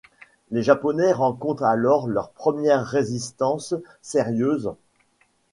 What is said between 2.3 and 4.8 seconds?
première résistance sérieuse.